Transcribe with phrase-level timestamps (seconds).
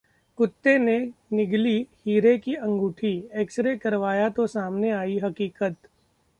[0.37, 0.97] कुत्ते ने
[1.33, 3.13] निगली हीरे की अंगूठी,
[3.33, 5.75] एक्सरे करवाया तो सामने आई हकीकत